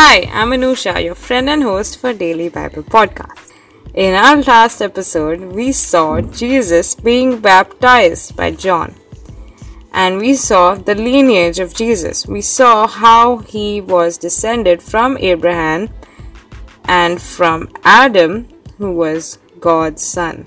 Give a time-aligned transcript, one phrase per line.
[0.00, 3.50] Hi, I'm Anusha, your friend and host for Daily Bible Podcast.
[3.94, 8.94] In our last episode, we saw Jesus being baptized by John.
[9.92, 12.28] And we saw the lineage of Jesus.
[12.28, 15.88] We saw how he was descended from Abraham
[16.84, 18.46] and from Adam,
[18.78, 20.46] who was God's son.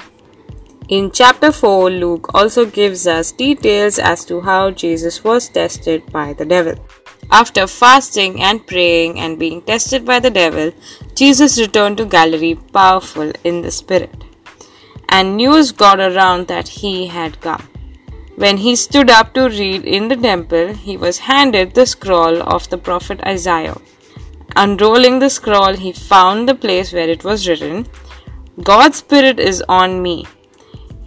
[0.87, 6.31] In chapter 4, Luke also gives us details as to how Jesus was tested by
[6.31, 6.75] the devil.
[7.31, 10.71] After fasting and praying and being tested by the devil,
[11.15, 14.23] Jesus returned to Galilee powerful in the Spirit.
[15.07, 17.67] And news got around that he had come.
[18.35, 22.69] When he stood up to read in the temple, he was handed the scroll of
[22.69, 23.77] the prophet Isaiah.
[24.55, 27.87] Unrolling the scroll, he found the place where it was written,
[28.61, 30.25] God's Spirit is on me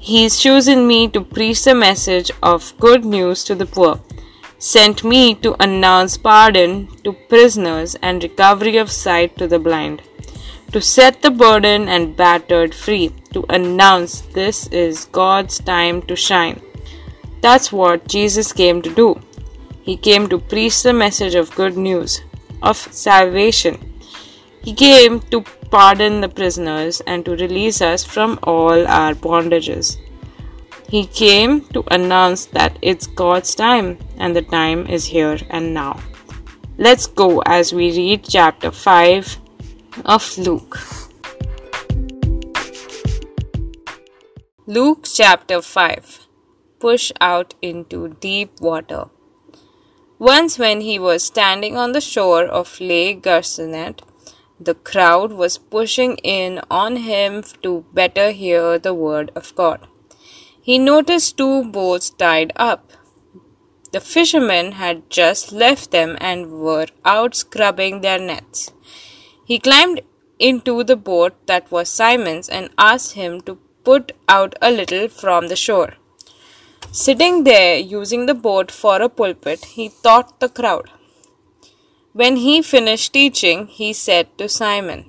[0.06, 4.02] He's chosen me to preach the message of good news to the poor,
[4.64, 6.74] sent me to announce pardon
[7.04, 10.00] to prisoners and recovery of sight to the blind,
[10.72, 16.62] to set the burdened and battered free, to announce this is God's time to shine.
[17.42, 19.20] That's what Jesus came to do.
[19.82, 22.22] He came to preach the message of good news,
[22.62, 23.76] of salvation.
[24.62, 29.98] He came to pardon the prisoners and to release us from all our bondages.
[30.88, 36.00] He came to announce that it's God's time and the time is here and now.
[36.76, 39.38] Let's go as we read chapter 5
[40.04, 40.78] of Luke.
[44.66, 46.26] Luke chapter 5
[46.80, 49.06] Push out into deep water.
[50.18, 54.02] Once, when he was standing on the shore of Lake Gennesaret,
[54.58, 59.86] the crowd was pushing in on him to better hear the word of God.
[60.62, 62.92] He noticed two boats tied up.
[63.94, 68.72] The fishermen had just left them and were out scrubbing their nets.
[69.46, 70.00] He climbed
[70.40, 75.46] into the boat that was Simon's and asked him to put out a little from
[75.46, 75.92] the shore.
[76.90, 80.90] Sitting there using the boat for a pulpit, he taught the crowd.
[82.12, 85.04] When he finished teaching, he said to Simon,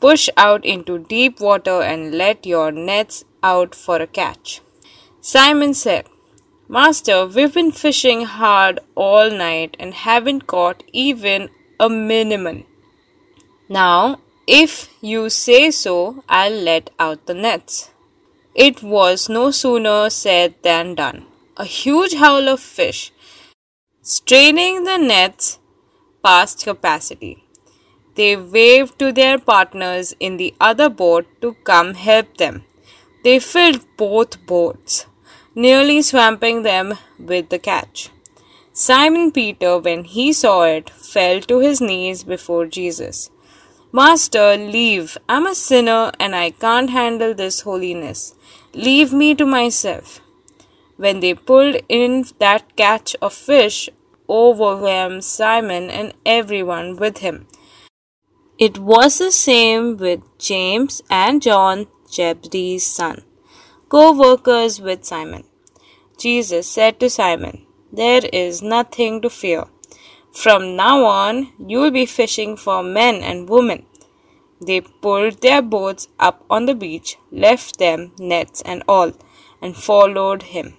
[0.00, 4.62] Push out into deep water and let your nets out for a catch.
[5.20, 6.06] Simon said,
[6.74, 11.48] Master, we've been fishing hard all night and haven't caught even
[11.80, 12.62] a minimum.
[13.68, 17.90] Now, if you say so, I'll let out the nets.
[18.54, 21.26] It was no sooner said than done.
[21.56, 23.12] A huge howl of fish,
[24.00, 25.58] straining the nets,
[26.22, 27.42] past capacity.
[28.14, 32.64] They waved to their partners in the other boat to come help them.
[33.24, 35.06] They filled both boats,
[35.54, 38.10] nearly swamping them with the catch.
[38.72, 43.30] Simon Peter, when he saw it, fell to his knees before Jesus.
[43.92, 45.18] Master, leave.
[45.28, 48.34] I'm a sinner and I can't handle this holiness.
[48.72, 50.20] Leave me to myself.
[50.96, 53.88] When they pulled in that catch of fish,
[54.28, 57.48] overwhelmed Simon and everyone with him.
[58.58, 63.22] It was the same with James and John, Zebedee's son,
[63.92, 65.42] co workers with Simon.
[66.16, 69.64] Jesus said to Simon, There is nothing to fear.
[70.32, 73.86] From now on, you will be fishing for men and women.
[74.64, 79.12] They pulled their boats up on the beach, left them, nets and all,
[79.60, 80.76] and followed him.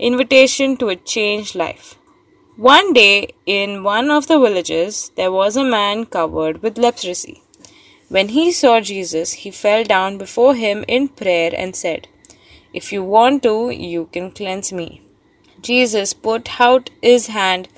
[0.00, 1.96] Invitation to a changed life.
[2.56, 7.42] One day, in one of the villages, there was a man covered with leprosy.
[8.14, 12.08] When he saw Jesus, he fell down before him in prayer and said,
[12.72, 15.02] If you want to, you can cleanse me.
[15.62, 17.68] Jesus put out his hand,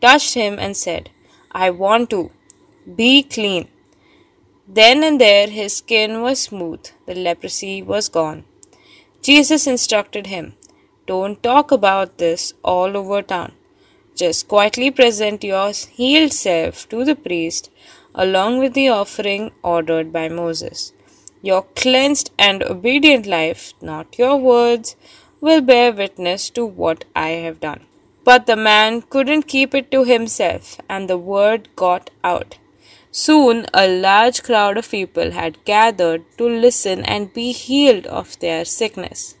[0.00, 1.10] touched him, and said,
[1.52, 2.30] I want to.
[2.96, 3.68] Be clean.
[4.66, 8.44] Then and there his skin was smooth, the leprosy was gone.
[9.20, 10.54] Jesus instructed him,
[11.06, 13.52] Don't talk about this all over town.
[14.14, 17.70] Just quietly present your healed self to the priest
[18.14, 20.92] along with the offering ordered by Moses.
[21.42, 24.96] Your cleansed and obedient life, not your words,
[25.40, 27.84] will bear witness to what I have done.
[28.24, 32.56] But the man couldn't keep it to himself, and the word got out.
[33.10, 38.64] Soon a large crowd of people had gathered to listen and be healed of their
[38.64, 39.36] sickness.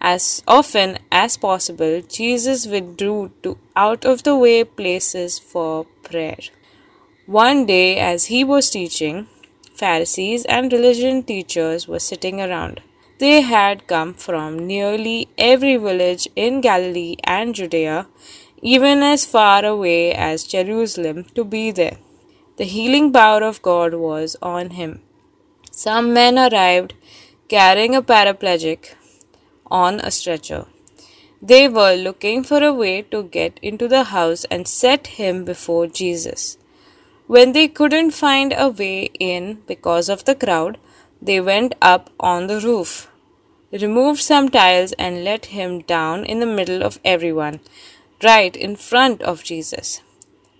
[0.00, 6.38] As often as possible, Jesus withdrew to out of the way places for prayer.
[7.26, 9.28] One day, as he was teaching,
[9.74, 12.80] Pharisees and religion teachers were sitting around.
[13.20, 18.08] They had come from nearly every village in Galilee and Judea,
[18.60, 21.98] even as far away as Jerusalem, to be there.
[22.56, 25.00] The healing power of God was on him.
[25.70, 26.94] Some men arrived
[27.48, 28.96] carrying a paraplegic
[29.70, 30.66] on a stretcher.
[31.40, 35.86] They were looking for a way to get into the house and set him before
[35.86, 36.58] Jesus.
[37.32, 40.76] When they couldn't find a way in because of the crowd,
[41.22, 43.10] they went up on the roof,
[43.72, 47.60] removed some tiles, and let him down in the middle of everyone,
[48.22, 50.02] right in front of Jesus.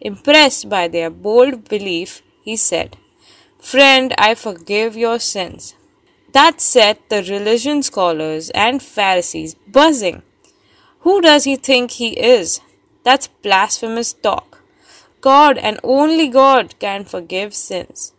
[0.00, 2.96] Impressed by their bold belief, he said,
[3.60, 5.74] Friend, I forgive your sins.
[6.32, 10.22] That set the religion scholars and Pharisees buzzing.
[11.00, 12.62] Who does he think he is?
[13.04, 14.51] That's blasphemous talk.
[15.22, 18.12] God and only God can forgive sins.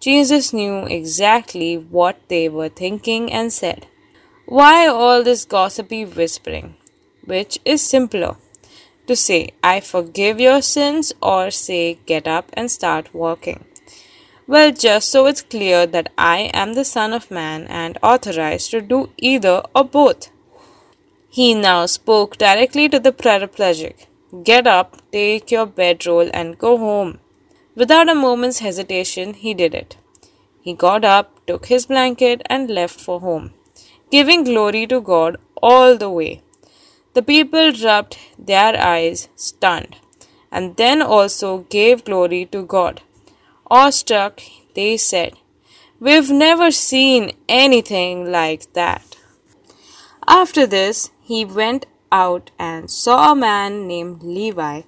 [0.00, 3.86] Jesus knew exactly what they were thinking and said,
[4.46, 6.76] Why all this gossipy whispering?
[7.26, 8.36] Which is simpler?
[9.06, 13.66] To say, I forgive your sins, or say, Get up and start walking?
[14.46, 18.80] Well, just so it's clear that I am the Son of Man and authorized to
[18.80, 20.30] do either or both.
[21.28, 24.06] He now spoke directly to the paraplegic.
[24.44, 27.18] Get up, take your bedroll, and go home.
[27.74, 29.96] Without a moment's hesitation, he did it.
[30.60, 33.52] He got up, took his blanket, and left for home,
[34.12, 36.42] giving glory to God all the way.
[37.14, 39.96] The people rubbed their eyes, stunned,
[40.52, 43.02] and then also gave glory to God.
[43.68, 44.40] Awestruck,
[44.74, 45.34] they said,
[45.98, 49.16] We've never seen anything like that.
[50.28, 54.82] After this, he went out and saw a man named Levi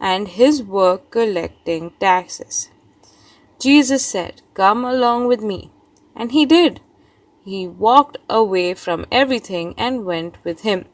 [0.00, 2.70] and his work collecting taxes.
[3.58, 5.70] Jesus said, Come along with me.
[6.14, 6.80] And he did.
[7.44, 10.84] He walked away from everything and went with him.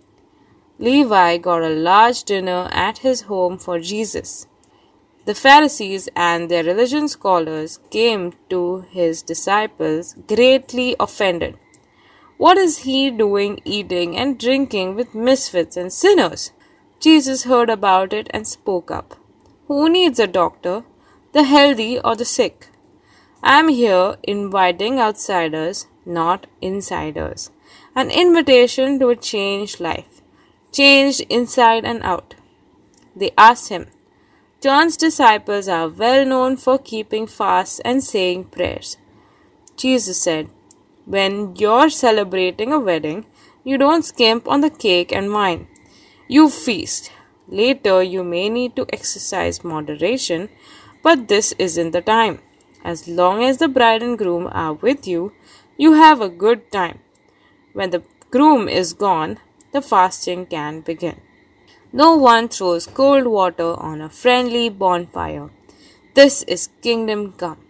[0.78, 4.46] Levi got a large dinner at his home for Jesus.
[5.24, 11.58] The Pharisees and their religion scholars came to his disciples greatly offended.
[12.36, 16.52] What is he doing eating and drinking with misfits and sinners?
[16.98, 19.14] Jesus heard about it and spoke up.
[19.68, 20.84] Who needs a doctor?
[21.32, 22.68] The healthy or the sick?
[23.42, 27.50] I am here inviting outsiders, not insiders.
[27.94, 30.20] An invitation to a changed life,
[30.72, 32.34] changed inside and out.
[33.14, 33.86] They asked him,
[34.60, 38.96] John's disciples are well known for keeping fasts and saying prayers.
[39.76, 40.48] Jesus said,
[41.06, 43.26] When you're celebrating a wedding,
[43.62, 45.66] you don't skimp on the cake and wine.
[46.28, 47.10] You feast.
[47.46, 50.48] Later, you may need to exercise moderation,
[51.02, 52.40] but this isn't the time.
[52.82, 55.32] As long as the bride and groom are with you,
[55.76, 57.00] you have a good time.
[57.74, 59.38] When the groom is gone,
[59.72, 61.20] the fasting can begin.
[61.92, 65.50] No one throws cold water on a friendly bonfire.
[66.14, 67.63] This is kingdom come.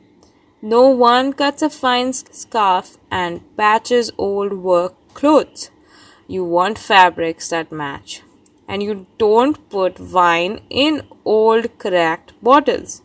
[0.67, 5.71] No one cuts a fine scarf and patches old work clothes.
[6.27, 8.23] You want fabrics that match.
[8.67, 13.03] And you don't put wine in old cracked bottles.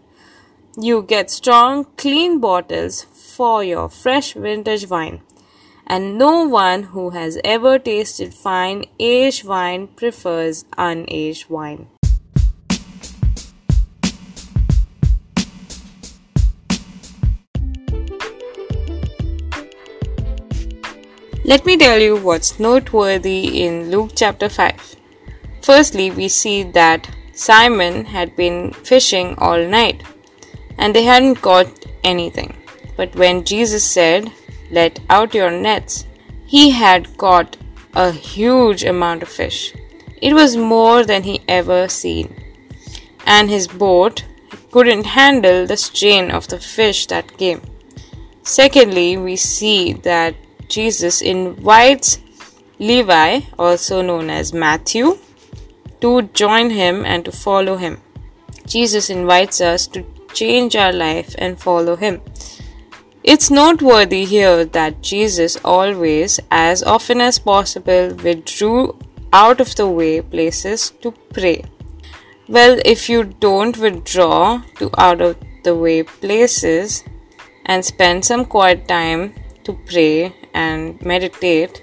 [0.78, 3.02] You get strong, clean bottles
[3.36, 5.22] for your fresh vintage wine
[5.86, 11.88] and no one who has ever tasted fine aged wine prefers unaged wine.
[21.50, 24.96] Let me tell you what's noteworthy in Luke chapter 5.
[25.64, 30.04] Firstly, we see that Simon had been fishing all night
[30.78, 32.56] and they hadn't caught anything.
[32.96, 34.32] But when Jesus said,
[34.70, 36.06] let out your nets.
[36.46, 37.58] He had caught
[37.96, 39.74] a huge amount of fish.
[40.22, 42.32] It was more than he ever seen.
[43.26, 44.24] And his boat
[44.70, 47.64] couldn't handle the strain of the fish that came.
[48.44, 50.36] Secondly, we see that
[50.70, 52.20] Jesus invites
[52.78, 55.18] Levi, also known as Matthew,
[56.00, 58.00] to join him and to follow him.
[58.66, 62.22] Jesus invites us to change our life and follow him.
[63.24, 68.98] It's noteworthy here that Jesus always, as often as possible, withdrew
[69.34, 71.66] out of the way places to pray.
[72.48, 77.04] Well, if you don't withdraw to out of the way places
[77.66, 79.34] and spend some quiet time
[79.64, 81.82] to pray and meditate,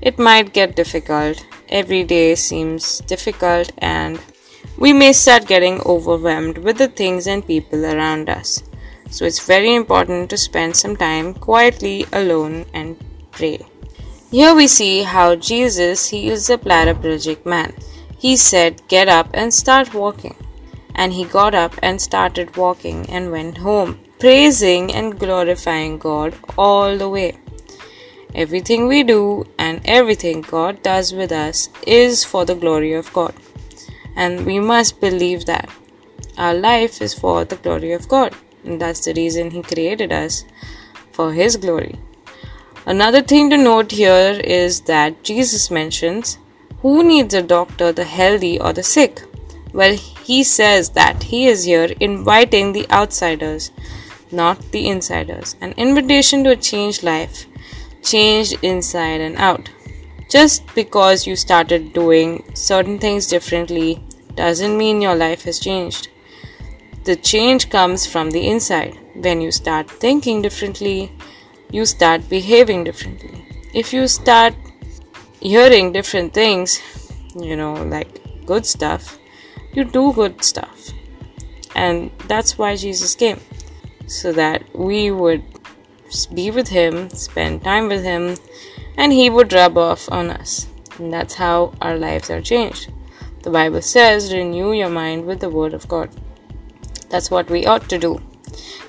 [0.00, 1.46] it might get difficult.
[1.68, 4.20] Every day seems difficult, and
[4.76, 8.62] we may start getting overwhelmed with the things and people around us.
[9.10, 12.96] So it's very important to spend some time quietly alone and
[13.30, 13.64] pray.
[14.30, 17.72] Here we see how Jesus heals the paraplegic man.
[18.18, 20.34] He said, Get up and start walking.
[20.94, 26.98] And he got up and started walking and went home, praising and glorifying God all
[26.98, 27.38] the way.
[28.34, 33.34] Everything we do and everything God does with us is for the glory of God.
[34.16, 35.68] And we must believe that.
[36.36, 38.34] Our life is for the glory of God.
[38.64, 40.44] And that's the reason He created us
[41.12, 42.00] for His glory.
[42.84, 46.38] Another thing to note here is that Jesus mentions
[46.84, 49.22] who needs a doctor, the healthy or the sick?
[49.72, 53.70] Well, He says that He is here inviting the outsiders,
[54.30, 55.56] not the insiders.
[55.60, 57.46] An invitation to a changed life
[58.04, 59.70] changed inside and out.
[60.30, 64.02] Just because you started doing certain things differently
[64.34, 66.08] doesn't mean your life has changed.
[67.04, 68.98] The change comes from the inside.
[69.14, 71.12] When you start thinking differently,
[71.70, 73.46] you start behaving differently.
[73.74, 74.54] If you start
[75.40, 76.80] hearing different things,
[77.38, 79.18] you know, like good stuff,
[79.72, 80.90] you do good stuff.
[81.74, 83.40] And that's why Jesus came,
[84.06, 85.42] so that we would
[86.26, 88.36] be with Him, spend time with Him,
[88.96, 90.66] and He would rub off on us.
[90.98, 92.92] And that's how our lives are changed.
[93.42, 96.10] The Bible says, renew your mind with the Word of God.
[97.10, 98.20] That's what we ought to do.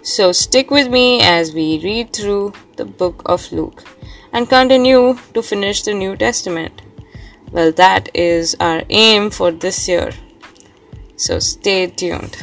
[0.01, 3.83] So stick with me as we read through the book of Luke
[4.31, 6.81] and continue to finish the New Testament.
[7.51, 10.11] Well, that is our aim for this year.
[11.15, 12.37] So stay tuned.